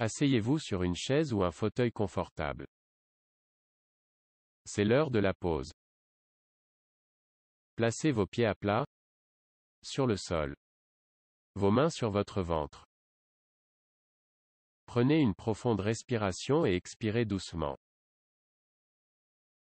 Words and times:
Asseyez-vous 0.00 0.60
sur 0.60 0.84
une 0.84 0.94
chaise 0.94 1.32
ou 1.32 1.42
un 1.42 1.50
fauteuil 1.50 1.90
confortable. 1.90 2.66
C'est 4.64 4.84
l'heure 4.84 5.10
de 5.10 5.18
la 5.18 5.34
pause. 5.34 5.72
Placez 7.74 8.12
vos 8.12 8.26
pieds 8.26 8.46
à 8.46 8.54
plat. 8.54 8.84
Sur 9.82 10.06
le 10.06 10.16
sol. 10.16 10.54
Vos 11.56 11.72
mains 11.72 11.90
sur 11.90 12.10
votre 12.10 12.42
ventre. 12.42 12.84
Prenez 14.86 15.18
une 15.20 15.34
profonde 15.34 15.80
respiration 15.80 16.64
et 16.64 16.74
expirez 16.74 17.24
doucement. 17.24 17.76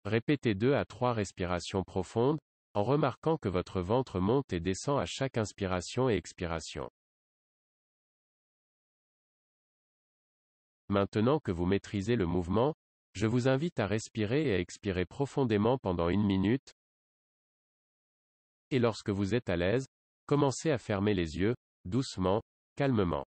Répétez 0.05 0.57
deux 0.57 0.75
à 0.75 0.85
trois 0.85 1.13
respirations 1.13 1.85
profondes, 1.85 2.39
en 2.75 2.83
remarquant 2.83 3.37
que 3.37 3.49
votre 3.49 3.81
ventre 3.81 4.19
monte 4.19 4.53
et 4.53 4.61
descend 4.61 5.01
à 5.01 5.07
chaque 5.07 5.39
inspiration 5.39 6.11
et 6.11 6.17
expiration. 6.17 6.91
Maintenant 10.89 11.41
que 11.41 11.51
vous 11.51 11.67
maîtrisez 11.67 12.17
le 12.17 12.27
mouvement, 12.27 12.75
je 13.13 13.27
vous 13.27 13.49
invite 13.49 13.81
à 13.81 13.87
respirer 13.87 14.47
et 14.47 14.55
à 14.55 14.61
expirer 14.61 15.05
profondément 15.05 15.79
pendant 15.79 16.09
une 16.09 16.25
minute. 16.25 16.75
Et 18.71 18.79
lorsque 18.79 19.11
vous 19.11 19.35
êtes 19.35 19.49
à 19.49 19.57
l'aise, 19.57 19.87
commencez 20.27 20.71
à 20.71 20.79
fermer 20.79 21.15
les 21.15 21.39
yeux, 21.39 21.55
doucement, 21.85 22.43
calmement. 22.77 23.25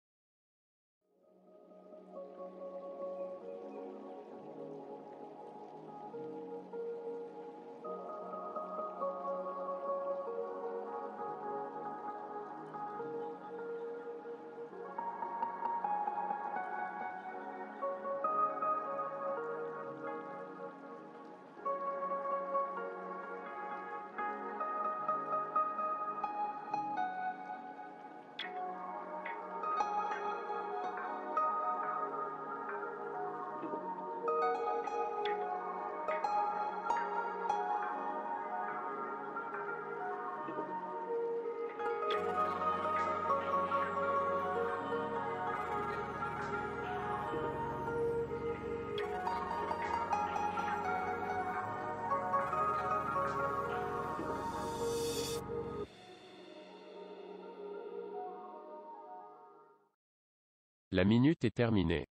La 60.94 61.06
minute 61.06 61.42
est 61.44 61.54
terminée. 61.54 62.06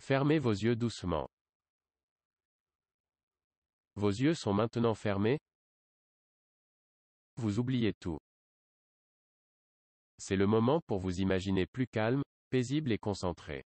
Fermez 0.00 0.40
vos 0.40 0.50
yeux 0.50 0.74
doucement. 0.74 1.28
Vos 3.94 4.08
yeux 4.08 4.34
sont 4.34 4.52
maintenant 4.52 4.96
fermés. 4.96 5.38
Vous 7.36 7.60
oubliez 7.60 7.92
tout. 7.94 8.18
C'est 10.18 10.34
le 10.34 10.48
moment 10.48 10.80
pour 10.88 10.98
vous 10.98 11.20
imaginer 11.20 11.64
plus 11.64 11.86
calme, 11.86 12.24
paisible 12.50 12.90
et 12.90 12.98
concentré. 12.98 13.62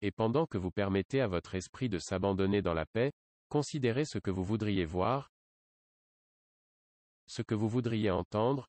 Et 0.00 0.10
pendant 0.10 0.46
que 0.46 0.58
vous 0.58 0.72
permettez 0.72 1.20
à 1.20 1.28
votre 1.28 1.54
esprit 1.54 1.88
de 1.88 2.00
s'abandonner 2.00 2.60
dans 2.60 2.74
la 2.74 2.86
paix, 2.86 3.12
considérez 3.50 4.04
ce 4.04 4.18
que 4.18 4.32
vous 4.32 4.44
voudriez 4.44 4.84
voir, 4.84 5.30
ce 7.28 7.42
que 7.42 7.54
vous 7.54 7.68
voudriez 7.68 8.10
entendre, 8.10 8.66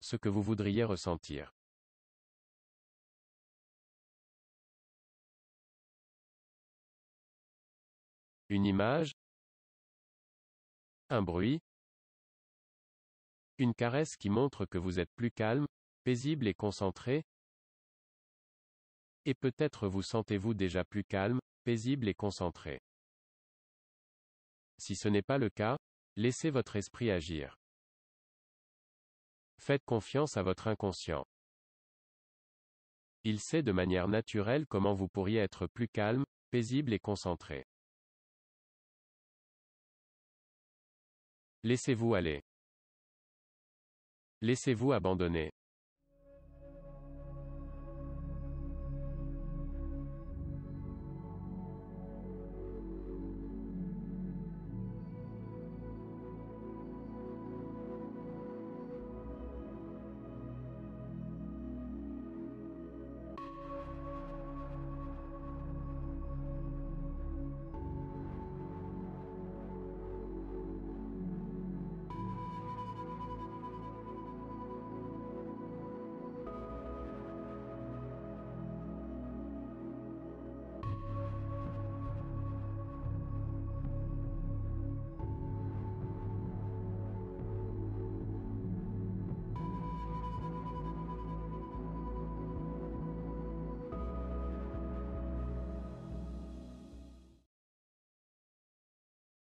ce 0.00 0.16
que 0.16 0.28
vous 0.28 0.42
voudriez 0.42 0.84
ressentir. 0.84 1.52
Une 8.48 8.66
image, 8.66 9.12
un 11.08 11.22
bruit, 11.22 11.60
une 13.58 13.74
caresse 13.74 14.16
qui 14.16 14.30
montre 14.30 14.66
que 14.66 14.78
vous 14.78 14.98
êtes 14.98 15.12
plus 15.14 15.30
calme, 15.30 15.66
paisible 16.02 16.48
et 16.48 16.54
concentré, 16.54 17.22
et 19.26 19.34
peut-être 19.34 19.86
vous 19.86 20.02
sentez-vous 20.02 20.54
déjà 20.54 20.84
plus 20.84 21.04
calme, 21.04 21.38
paisible 21.64 22.08
et 22.08 22.14
concentré. 22.14 22.80
Si 24.78 24.96
ce 24.96 25.08
n'est 25.08 25.22
pas 25.22 25.38
le 25.38 25.50
cas, 25.50 25.76
laissez 26.16 26.50
votre 26.50 26.76
esprit 26.76 27.10
agir. 27.10 27.59
Faites 29.60 29.84
confiance 29.84 30.38
à 30.38 30.42
votre 30.42 30.68
inconscient. 30.68 31.26
Il 33.24 33.40
sait 33.40 33.62
de 33.62 33.72
manière 33.72 34.08
naturelle 34.08 34.66
comment 34.66 34.94
vous 34.94 35.06
pourriez 35.06 35.38
être 35.38 35.66
plus 35.66 35.86
calme, 35.86 36.24
paisible 36.50 36.94
et 36.94 36.98
concentré. 36.98 37.66
Laissez-vous 41.62 42.14
aller. 42.14 42.40
Laissez-vous 44.40 44.92
abandonner. 44.92 45.50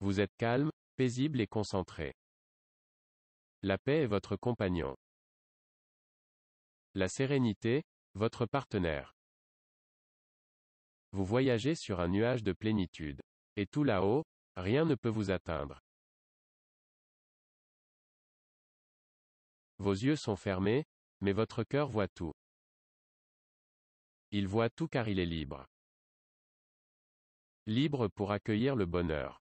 Vous 0.04 0.20
êtes 0.20 0.36
calme, 0.36 0.68
paisible 0.96 1.40
et 1.40 1.46
concentré. 1.46 2.12
La 3.62 3.78
paix 3.78 4.02
est 4.02 4.06
votre 4.06 4.36
compagnon. 4.36 4.94
La 6.92 7.08
sérénité, 7.08 7.84
votre 8.12 8.44
partenaire. 8.44 9.14
Vous 11.12 11.24
voyagez 11.24 11.74
sur 11.74 12.00
un 12.00 12.08
nuage 12.08 12.42
de 12.42 12.52
plénitude. 12.52 13.22
Et 13.56 13.64
tout 13.64 13.82
là-haut, 13.82 14.24
rien 14.56 14.84
ne 14.84 14.94
peut 14.94 15.08
vous 15.08 15.30
atteindre. 15.30 15.80
Vos 19.78 19.94
yeux 19.94 20.16
sont 20.16 20.36
fermés, 20.36 20.84
mais 21.22 21.32
votre 21.32 21.64
cœur 21.64 21.88
voit 21.88 22.08
tout. 22.08 22.34
Il 24.32 24.48
voit 24.48 24.68
tout 24.68 24.86
car 24.86 25.08
il 25.08 25.18
est 25.18 25.24
libre. 25.24 25.64
Libre 27.64 28.08
pour 28.08 28.32
accueillir 28.32 28.76
le 28.76 28.84
bonheur. 28.84 29.40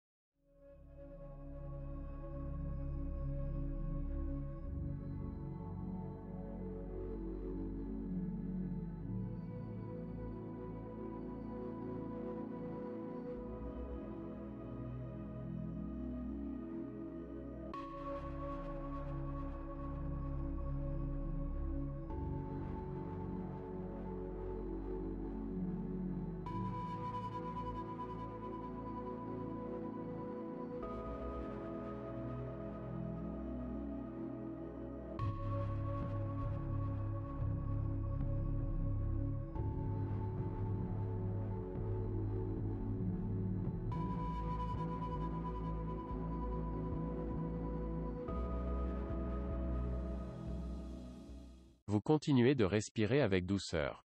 Vous 51.97 52.03
continuez 52.03 52.55
de 52.55 52.67
respirer 52.67 53.23
avec 53.23 53.47
douceur. 53.47 54.05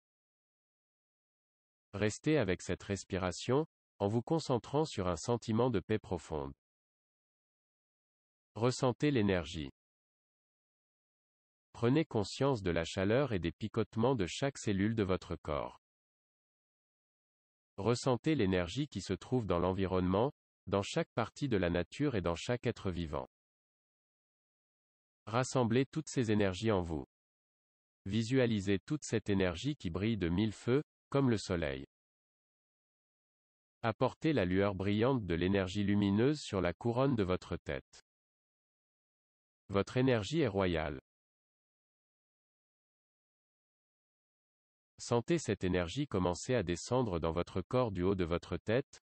Restez 1.93 2.37
avec 2.37 2.61
cette 2.61 2.83
respiration, 2.83 3.65
en 3.99 4.09
vous 4.09 4.21
concentrant 4.21 4.83
sur 4.83 5.07
un 5.07 5.15
sentiment 5.15 5.69
de 5.69 5.79
paix 5.79 5.97
profonde. 5.97 6.51
Ressentez 8.55 9.09
l'énergie. 9.09 9.69
Prenez 11.71 12.03
conscience 12.03 12.61
de 12.61 12.71
la 12.71 12.83
chaleur 12.83 13.31
et 13.31 13.39
des 13.39 13.53
picotements 13.53 14.15
de 14.15 14.25
chaque 14.25 14.57
cellule 14.57 14.93
de 14.93 15.03
votre 15.03 15.37
corps. 15.37 15.79
Ressentez 17.77 18.35
l'énergie 18.35 18.89
qui 18.89 18.99
se 18.99 19.13
trouve 19.13 19.45
dans 19.45 19.59
l'environnement, 19.59 20.33
dans 20.65 20.83
chaque 20.83 21.13
partie 21.15 21.47
de 21.47 21.55
la 21.55 21.69
nature 21.69 22.15
et 22.15 22.21
dans 22.21 22.35
chaque 22.35 22.67
être 22.67 22.91
vivant. 22.91 23.29
Rassemblez 25.25 25.85
toutes 25.85 26.09
ces 26.09 26.31
énergies 26.31 26.73
en 26.73 26.81
vous. 26.81 27.07
Visualisez 28.07 28.80
toute 28.80 29.04
cette 29.04 29.30
énergie 29.30 29.75
qui 29.75 29.89
brille 29.89 30.15
de 30.15 30.30
mille 30.30 30.54
feux, 30.54 30.81
comme 31.09 31.30
le 31.30 31.38
soleil. 31.38 31.86
Apportez 33.81 34.31
la 34.31 34.45
lueur 34.45 34.75
brillante 34.75 35.25
de 35.25 35.36
l'énergie 35.36 35.83
lumineuse 35.83 36.39
sur 36.39 36.62
la 36.62 36.71
couronne 36.71 37.18
de 37.18 37.24
votre 37.24 37.57
tête. 37.57 38.06
Votre 39.68 39.98
énergie 39.98 40.39
est 40.39 40.48
royale. 40.48 41.01
Sentez 45.00 45.38
cette 45.38 45.65
énergie 45.65 46.07
commencer 46.07 46.56
à 46.56 46.63
descendre 46.63 47.19
dans 47.19 47.33
votre 47.33 47.62
corps 47.62 47.92
du 47.92 48.04
haut 48.04 48.15
de 48.15 48.24
votre 48.24 48.56
tête, 48.56 49.01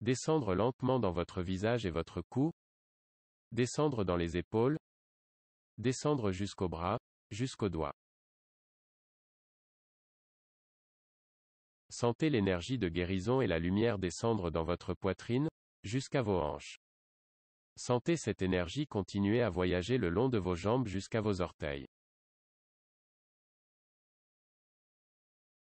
descendre 0.00 0.56
lentement 0.56 0.98
dans 0.98 1.12
votre 1.12 1.42
visage 1.42 1.86
et 1.86 1.90
votre 1.90 2.22
cou, 2.22 2.50
descendre 3.52 4.02
dans 4.02 4.16
les 4.16 4.36
épaules, 4.36 4.78
descendre 5.78 6.32
jusqu'aux 6.32 6.68
bras, 6.68 6.98
jusqu'aux 7.30 7.68
doigts. 7.68 7.94
Sentez 11.88 12.30
l'énergie 12.30 12.78
de 12.78 12.88
guérison 12.88 13.40
et 13.40 13.46
la 13.46 13.58
lumière 13.58 13.98
descendre 13.98 14.50
dans 14.50 14.64
votre 14.64 14.94
poitrine, 14.94 15.48
jusqu'à 15.82 16.22
vos 16.22 16.38
hanches. 16.38 16.78
Sentez 17.76 18.16
cette 18.16 18.42
énergie 18.42 18.86
continuer 18.86 19.42
à 19.42 19.50
voyager 19.50 19.98
le 19.98 20.08
long 20.08 20.28
de 20.28 20.38
vos 20.38 20.54
jambes 20.54 20.86
jusqu'à 20.86 21.20
vos 21.20 21.40
orteils. 21.40 21.86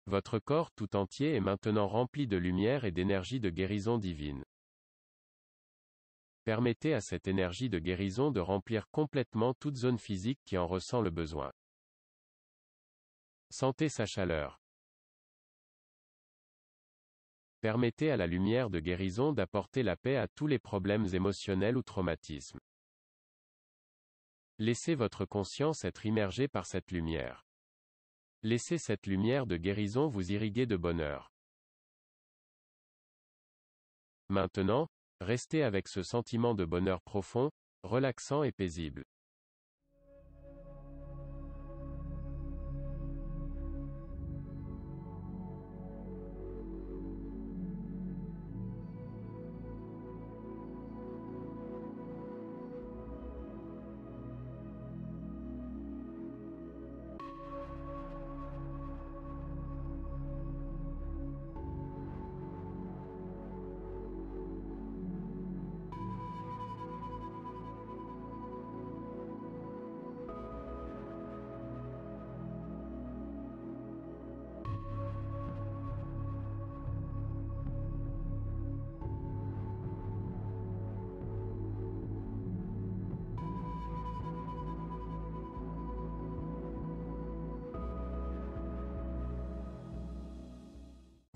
Votre 0.06 0.38
corps 0.38 0.72
tout 0.72 0.96
entier 0.96 1.34
est 1.34 1.40
maintenant 1.40 1.86
rempli 1.86 2.26
de 2.26 2.36
lumière 2.36 2.84
et 2.84 2.90
d'énergie 2.90 3.40
de 3.40 3.50
guérison 3.50 3.98
divine. 3.98 4.42
Permettez 6.44 6.92
à 6.92 7.00
cette 7.00 7.28
énergie 7.28 7.68
de 7.68 7.78
guérison 7.78 8.32
de 8.32 8.40
remplir 8.40 8.88
complètement 8.90 9.54
toute 9.54 9.76
zone 9.76 9.98
physique 9.98 10.40
qui 10.44 10.58
en 10.58 10.66
ressent 10.66 11.00
le 11.00 11.10
besoin. 11.10 11.52
Sentez 13.50 13.88
sa 13.88 14.06
chaleur. 14.06 14.60
Permettez 17.60 18.10
à 18.10 18.16
la 18.16 18.26
lumière 18.26 18.70
de 18.70 18.80
guérison 18.80 19.32
d'apporter 19.32 19.84
la 19.84 19.96
paix 19.96 20.16
à 20.16 20.26
tous 20.26 20.48
les 20.48 20.58
problèmes 20.58 21.06
émotionnels 21.14 21.76
ou 21.76 21.82
traumatismes. 21.82 22.58
Laissez 24.58 24.96
votre 24.96 25.24
conscience 25.24 25.84
être 25.84 26.06
immergée 26.06 26.48
par 26.48 26.66
cette 26.66 26.90
lumière. 26.90 27.46
Laissez 28.42 28.78
cette 28.78 29.06
lumière 29.06 29.46
de 29.46 29.56
guérison 29.56 30.08
vous 30.08 30.32
irriguer 30.32 30.66
de 30.66 30.76
bonheur. 30.76 31.30
Maintenant, 34.28 34.88
restez 35.22 35.62
avec 35.62 35.88
ce 35.88 36.02
sentiment 36.02 36.54
de 36.54 36.64
bonheur 36.64 37.00
profond, 37.00 37.50
relaxant 37.82 38.42
et 38.42 38.52
paisible. 38.52 39.04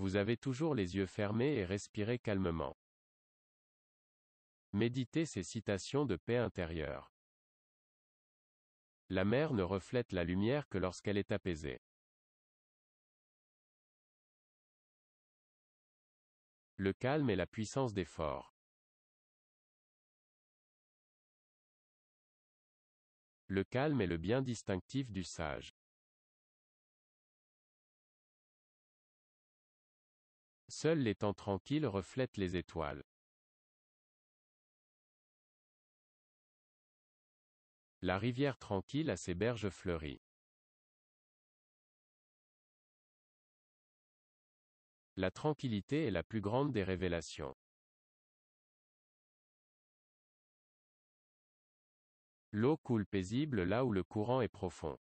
Vous 0.06 0.14
avez 0.14 0.37
toujours 0.37 0.76
les 0.76 0.94
yeux 0.94 1.06
fermés 1.06 1.56
et 1.56 1.64
respirez 1.64 2.20
calmement. 2.20 2.76
Méditez 4.73 5.26
ces 5.26 5.43
citations 5.43 6.06
de 6.06 6.14
paix 6.14 6.37
intérieure. 6.37 7.11
La 9.08 9.25
mer 9.25 9.53
ne 9.53 9.64
reflète 9.64 10.12
la 10.12 10.23
lumière 10.23 10.69
que 10.69 10.79
lorsqu'elle 10.79 11.19
est 11.19 11.32
apaisée. 11.32 11.81
Le 16.76 16.93
calme 16.93 17.29
est 17.29 17.35
la 17.35 17.49
puissance 17.49 17.93
des 17.93 18.05
forts. 18.05 18.55
Le 23.49 23.64
calme 23.64 24.00
est 24.00 24.07
le 24.07 24.19
bien 24.19 24.40
distinctif 24.40 25.11
du 25.11 25.25
sage. 25.25 25.75
Seuls 30.78 30.99
les 30.99 31.14
temps 31.14 31.33
tranquilles 31.33 31.87
reflètent 31.87 32.37
les 32.37 32.54
étoiles. 32.54 33.02
La 38.02 38.18
rivière 38.18 38.59
tranquille 38.59 39.09
a 39.09 39.16
ses 39.16 39.35
berges 39.35 39.71
fleuries. 39.71 40.21
La 45.16 45.30
tranquillité 45.30 46.04
est 46.04 46.11
la 46.11 46.23
plus 46.23 46.42
grande 46.42 46.73
des 46.73 46.85
révélations. 46.85 47.56
L'eau 52.50 52.76
coule 52.76 53.06
paisible 53.06 53.62
là 53.62 53.87
où 53.87 53.92
le 53.92 54.04
courant 54.04 54.42
est 54.42 54.49
profond. 54.49 54.99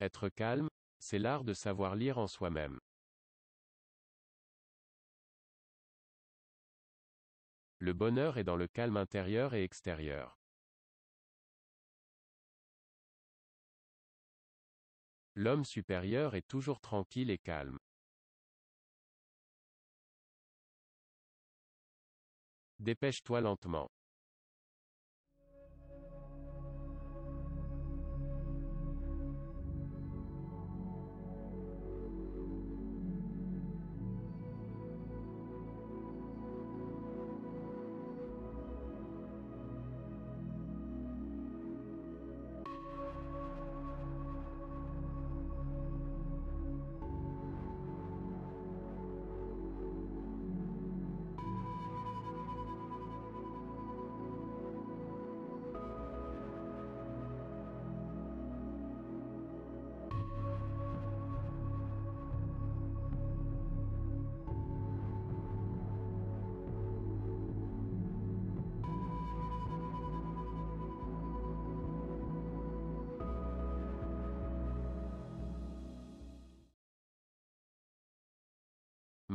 Être 0.00 0.28
calme, 0.28 0.68
c'est 1.00 1.18
l'art 1.18 1.42
de 1.42 1.54
savoir 1.54 1.96
lire 1.96 2.18
en 2.18 2.28
soi-même. 2.28 2.78
Le 7.78 7.92
bonheur 7.92 8.38
est 8.38 8.44
dans 8.44 8.56
le 8.56 8.68
calme 8.68 8.96
intérieur 8.96 9.54
et 9.54 9.64
extérieur. 9.64 10.38
L'homme 15.34 15.64
supérieur 15.64 16.34
est 16.36 16.46
toujours 16.46 16.80
tranquille 16.80 17.30
et 17.30 17.38
calme. 17.38 17.78
Dépêche-toi 22.78 23.40
lentement. 23.40 23.88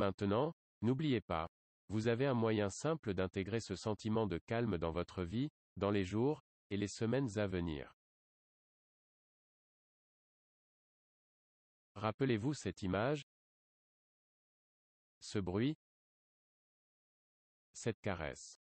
Maintenant, 0.03 0.53
n'oubliez 0.81 1.21
pas. 1.21 1.47
Vous 1.87 2.09
avez 2.09 2.25
un 2.25 2.33
moyen 2.33 2.69
simple 2.69 3.13
d'intégrer 3.13 3.61
ce 3.61 3.77
sentiment 3.77 4.27
de 4.27 4.37
calme 4.37 4.77
dans 4.77 4.91
votre 4.91 5.23
vie, 5.23 5.49
dans 5.77 5.91
les 5.91 6.03
jours, 6.03 6.43
et 6.71 6.75
les 6.75 6.89
semaines 6.89 7.39
à 7.39 7.47
venir. 7.47 7.95
Rappelez-vous 11.95 12.53
cette 12.53 12.81
image 12.81 13.21
Ce 15.21 15.39
bruit 15.39 15.77
Cette 17.71 18.01
caresse. 18.01 18.59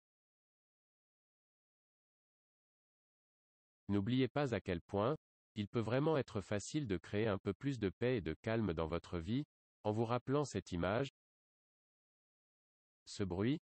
N'oubliez 3.86 4.26
pas 4.26 4.56
à 4.56 4.60
quel 4.60 4.80
point, 4.80 5.14
il 5.54 5.68
peut 5.68 5.78
vraiment 5.78 6.18
être 6.18 6.40
facile 6.40 6.88
de 6.88 6.96
créer 6.96 7.28
un 7.28 7.38
peu 7.38 7.54
plus 7.54 7.78
de 7.78 7.90
paix 7.90 8.16
et 8.16 8.20
de 8.20 8.34
calme 8.34 8.74
dans 8.74 8.88
votre 8.88 9.20
vie, 9.20 9.44
en 9.84 9.92
vous 9.92 10.04
rappelant 10.04 10.44
cette 10.44 10.72
image, 10.72 11.10
ce 13.08 13.22
bruit, 13.22 13.58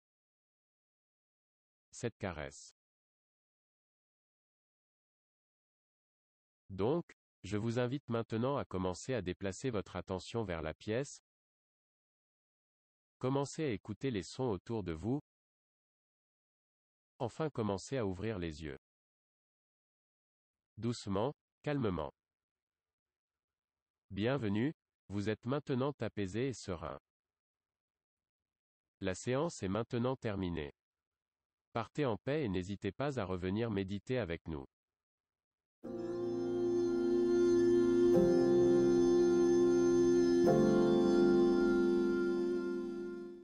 cette 1.92 2.18
caresse. 2.18 2.75
Donc, 6.72 7.06
je 7.44 7.56
vous 7.56 7.78
invite 7.78 8.10
maintenant 8.10 8.58
à 8.58 8.66
commencer 8.66 9.14
à 9.14 9.22
déplacer 9.22 9.70
votre 9.70 9.96
attention 9.96 10.44
vers 10.44 10.64
la 10.64 10.74
pièce. 10.74 11.22
Commencez 13.20 13.64
à 13.64 13.70
écouter 13.70 14.10
les 14.10 14.24
sons 14.24 14.50
autour 14.50 14.84
de 14.84 14.94
vous. 14.94 15.22
Enfin 17.20 17.52
commencez 17.52 17.98
à 17.98 18.06
ouvrir 18.06 18.40
les 18.40 18.64
yeux. 18.64 18.80
Doucement, 20.78 21.34
calmement. 21.62 22.12
Bienvenue, 24.10 24.74
vous 25.08 25.30
êtes 25.30 25.46
maintenant 25.46 25.94
apaisé 26.00 26.48
et 26.48 26.54
serein. 26.54 27.00
La 29.02 29.14
séance 29.14 29.62
est 29.62 29.68
maintenant 29.68 30.16
terminée. 30.16 30.74
Partez 31.74 32.06
en 32.06 32.16
paix 32.16 32.46
et 32.46 32.50
n'hésitez 32.50 32.94
pas 32.94 33.20
à 33.20 33.25
revenir 33.25 33.70
méditer 33.70 34.18
avec 34.18 34.48
nous. 34.48 34.66